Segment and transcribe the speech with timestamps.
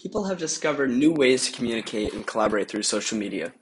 [0.00, 3.52] People have discovered new ways to communicate and collaborate through social media.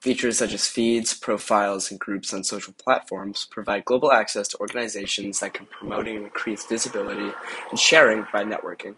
[0.00, 5.38] Features such as feeds, profiles, and groups on social platforms provide global access to organizations
[5.38, 7.30] that can promote and increase visibility
[7.70, 8.96] and sharing by networking.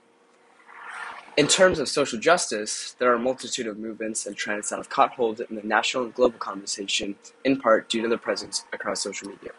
[1.37, 4.89] In terms of social justice, there are a multitude of movements and trends that have
[4.89, 9.03] caught hold in the national and global conversation, in part due to their presence across
[9.03, 9.51] social media.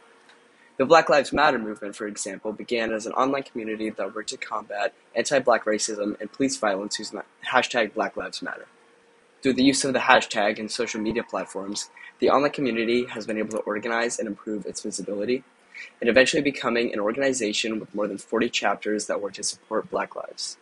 [0.80, 4.38] The Black Lives Matter movement, for example, began as an online community that worked to
[4.38, 8.65] combat anti-black racism and police violence using the hashtag Black Lives Matter.
[9.43, 13.38] Through the use of the hashtag and social media platforms, the online community has been
[13.38, 15.43] able to organize and improve its visibility,
[16.00, 20.16] and eventually becoming an organization with more than 40 chapters that work to support Black
[20.16, 20.55] lives.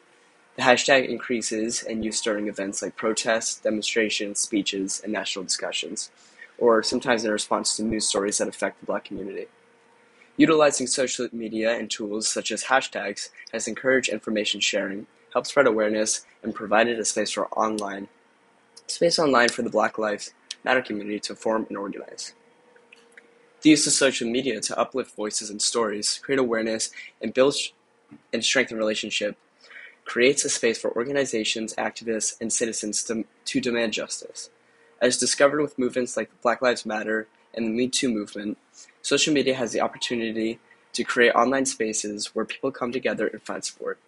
[0.55, 6.09] The hashtag increases in use during events like protests, demonstrations, speeches, and national discussions,
[6.57, 9.45] or sometimes in response to news stories that affect the black community.
[10.37, 16.25] Utilizing social media and tools such as hashtags has encouraged information sharing, helped spread awareness,
[16.43, 18.07] and provided a space for online
[18.89, 22.33] space online for the Black Lives Matter community to form and organize.
[23.61, 26.91] The use of social media to uplift voices and stories, create awareness,
[27.21, 27.55] and build
[28.31, 29.37] and strengthen relationship
[30.05, 34.49] creates a space for organizations, activists, and citizens to, to demand justice.
[35.01, 38.57] As discovered with movements like Black Lives Matter and the Me Too movement,
[39.07, 40.59] Social media has the opportunity
[40.91, 43.99] to create online spaces where people come together and find support.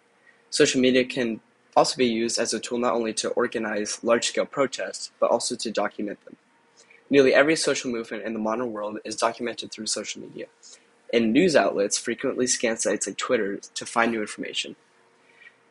[0.50, 1.40] Social media can
[1.74, 5.56] also be used as a tool not only to organize large scale protests, but also
[5.56, 6.36] to document them.
[7.08, 10.48] Nearly every social movement in the modern world is documented through social media,
[11.14, 14.76] and news outlets frequently scan sites like Twitter to find new information.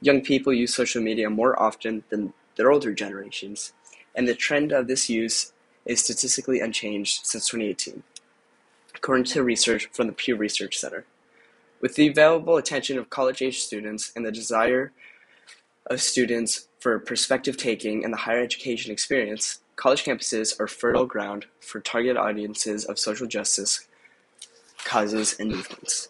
[0.01, 3.73] Young people use social media more often than their older generations,
[4.15, 5.53] and the trend of this use
[5.85, 8.01] is statistically unchanged since 2018
[8.99, 11.05] according to research from the Pew Research Center.
[11.79, 14.91] With the available attention of college-age students and the desire
[15.85, 21.45] of students for perspective taking and the higher education experience, college campuses are fertile ground
[21.61, 23.87] for targeted audiences of social justice
[24.83, 26.09] causes and movements.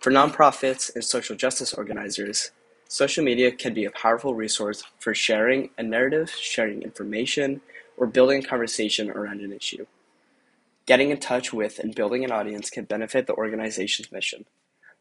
[0.00, 2.52] For nonprofits and social justice organizers,
[2.88, 7.60] social media can be a powerful resource for sharing a narrative, sharing information,
[7.98, 9.84] or building a conversation around an issue.
[10.86, 14.44] Getting in touch with and building an audience can benefit the organization's mission.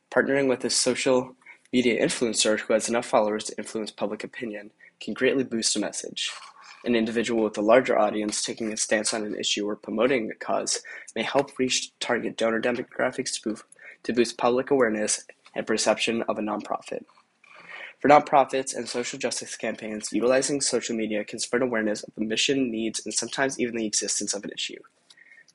[0.09, 1.35] Partnering with a social
[1.72, 6.31] media influencer who has enough followers to influence public opinion can greatly boost a message.
[6.85, 10.34] An individual with a larger audience taking a stance on an issue or promoting a
[10.34, 10.81] cause
[11.16, 13.40] may help reach target donor demographics
[14.03, 15.23] to boost, public awareness
[15.53, 17.06] and perception of a nonprofit.
[18.00, 22.72] For nonprofits and social justice campaigns, utilizing social media can spread awareness of the mission,
[22.72, 24.81] needs, and sometimes even the existence of an issue.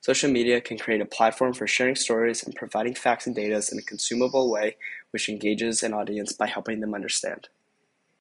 [0.01, 3.77] Social media can create a platform for sharing stories and providing facts and data in
[3.77, 4.75] a consumable way
[5.11, 7.49] which engages an audience by helping them understand.